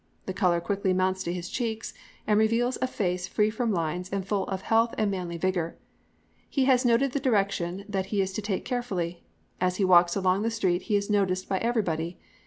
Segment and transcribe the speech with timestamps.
[0.25, 1.93] The colour quickly mounts to his cheeks
[2.25, 5.77] and reveals a face free from lines and full of health and manly vigour.
[6.49, 9.21] He has noted the direction that he is to take carefully.
[9.59, 12.17] As he walks along the street he is noticed by everybody.